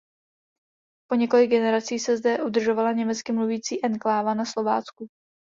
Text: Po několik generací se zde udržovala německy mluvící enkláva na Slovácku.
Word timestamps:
Po 1.11 1.15
několik 1.15 1.49
generací 1.49 1.99
se 1.99 2.17
zde 2.17 2.43
udržovala 2.43 2.91
německy 2.91 3.31
mluvící 3.31 3.85
enkláva 3.85 4.33
na 4.33 4.45
Slovácku. 4.45 5.07